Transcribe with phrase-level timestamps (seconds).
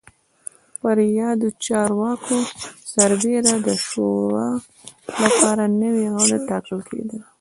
[0.79, 2.37] پر یادو چارواکو
[2.93, 4.49] سربېره د شورا
[5.23, 7.21] لپاره نوي غړي ټاکل کېدل